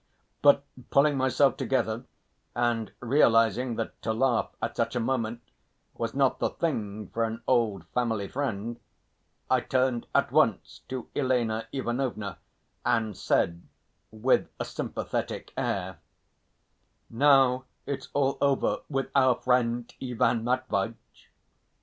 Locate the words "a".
4.95-4.99, 14.59-14.65